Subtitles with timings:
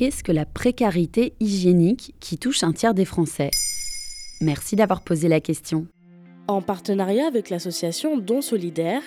[0.00, 3.50] Qu'est-ce que la précarité hygiénique qui touche un tiers des Français
[4.40, 5.86] Merci d'avoir posé la question.
[6.48, 9.02] En partenariat avec l'association Don Solidaire,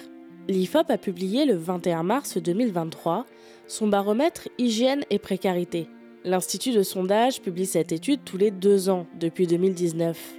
[0.48, 3.26] l'IFOP a publié le 21 mars 2023
[3.66, 5.90] son baromètre Hygiène et précarité.
[6.26, 10.36] L'Institut de sondage publie cette étude tous les deux ans depuis 2019.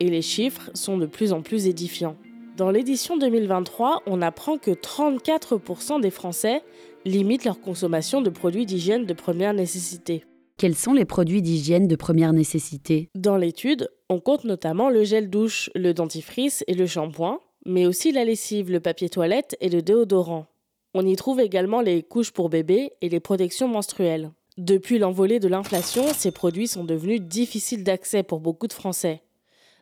[0.00, 2.18] Et les chiffres sont de plus en plus édifiants.
[2.58, 6.62] Dans l'édition 2023, on apprend que 34% des Français
[7.06, 10.24] limitent leur consommation de produits d'hygiène de première nécessité.
[10.58, 13.10] Quels sont les produits d'hygiène de première nécessité?
[13.14, 18.10] Dans l'étude, on compte notamment le gel douche, le dentifrice et le shampoing, mais aussi
[18.10, 20.46] la lessive, le papier toilette et le déodorant.
[20.94, 24.30] On y trouve également les couches pour bébés et les protections menstruelles.
[24.56, 29.22] Depuis l'envolée de l'inflation, ces produits sont devenus difficiles d'accès pour beaucoup de Français.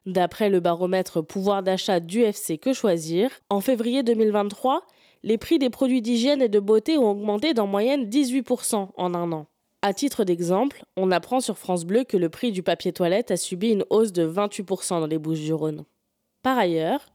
[0.04, 4.82] D'après le baromètre pouvoir d'achat d'UFC Que Choisir, en février 2023,
[5.24, 9.32] les prix des produits d'hygiène et de beauté ont augmenté d'en moyenne 18% en un
[9.32, 9.46] an.
[9.80, 13.38] À titre d'exemple, on apprend sur France Bleu que le prix du papier toilette a
[13.38, 15.84] subi une hausse de 28% dans les Bouches-du-Rhône.
[16.42, 17.06] Par ailleurs,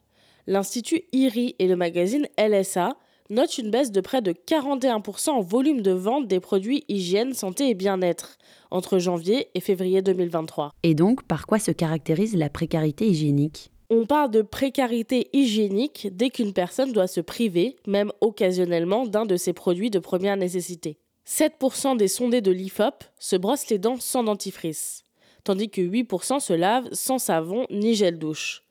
[0.48, 2.98] l'Institut IRI et le magazine LSA
[3.30, 7.70] notent une baisse de près de 41% en volume de vente des produits hygiène, santé
[7.70, 8.38] et bien-être
[8.72, 10.72] entre janvier et février 2023.
[10.82, 13.72] Et donc, par quoi se caractérise la précarité hygiénique?
[13.90, 19.36] On parle de précarité hygiénique dès qu'une personne doit se priver, même occasionnellement, d'un de
[19.36, 20.98] ses produits de première nécessité.
[21.28, 25.04] 7% des sondés de l'IFOP se brossent les dents sans dentifrice,
[25.44, 28.64] tandis que 8% se lavent sans savon ni gel douche.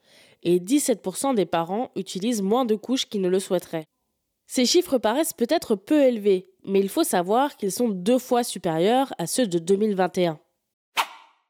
[0.45, 3.87] Et 17% des parents utilisent moins de couches qu'ils ne le souhaiteraient.
[4.47, 9.13] Ces chiffres paraissent peut-être peu élevés, mais il faut savoir qu'ils sont deux fois supérieurs
[9.19, 10.39] à ceux de 2021.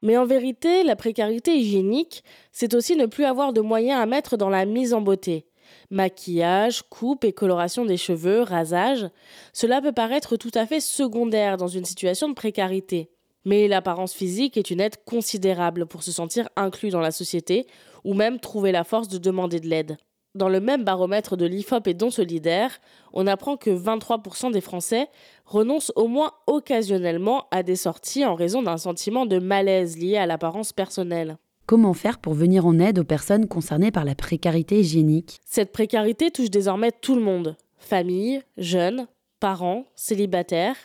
[0.03, 4.37] Mais en vérité, la précarité hygiénique, c'est aussi ne plus avoir de moyens à mettre
[4.37, 5.47] dans la mise en beauté.
[5.91, 9.09] Maquillage, coupe et coloration des cheveux, rasage,
[9.53, 13.11] cela peut paraître tout à fait secondaire dans une situation de précarité.
[13.45, 17.67] Mais l'apparence physique est une aide considérable pour se sentir inclus dans la société
[18.05, 19.97] ou même trouver la force de demander de l'aide.
[20.39, 22.79] Dans le même baromètre de l'IFOP et Don Solidaire,
[23.13, 25.09] on apprend que 23% des Français
[25.47, 30.27] renoncent au moins occasionnellement à des sorties en raison d'un sentiment de malaise lié à
[30.27, 31.39] l'apparence personnelle.
[31.67, 35.41] Comment faire pour venir en aide aux personnes concernées par la précarité hygiénique?
[35.45, 37.57] Cette précarité touche désormais tout le monde.
[37.77, 39.09] Famille, jeunes,
[39.41, 40.77] parents, célibataires.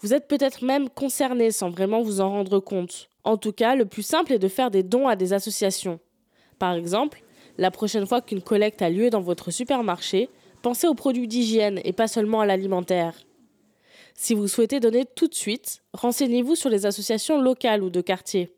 [0.00, 3.08] Vous êtes peut-être même concernés sans vraiment vous en rendre compte.
[3.24, 6.00] En tout cas, le plus simple est de faire des dons à des associations.
[6.58, 7.22] Par exemple,
[7.60, 10.30] la prochaine fois qu'une collecte a lieu dans votre supermarché,
[10.62, 13.14] pensez aux produits d'hygiène et pas seulement à l'alimentaire.
[14.14, 18.50] Si vous souhaitez donner tout de suite, renseignez-vous sur les associations locales ou de quartier.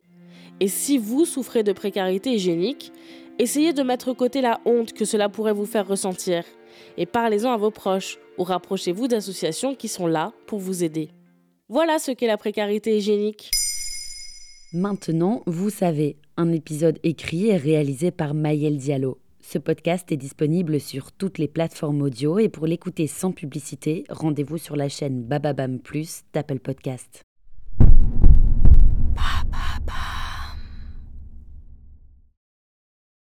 [0.61, 2.93] Et si vous souffrez de précarité hygiénique,
[3.39, 6.45] essayez de mettre côté la honte que cela pourrait vous faire ressentir
[6.97, 11.09] et parlez-en à vos proches ou rapprochez-vous d'associations qui sont là pour vous aider.
[11.67, 13.51] Voilà ce qu'est la précarité hygiénique.
[14.71, 19.19] Maintenant, vous savez, un épisode écrit et réalisé par Maël Diallo.
[19.41, 24.57] Ce podcast est disponible sur toutes les plateformes audio et pour l'écouter sans publicité, rendez-vous
[24.57, 27.23] sur la chaîne Bababam Plus d'Apple Podcast.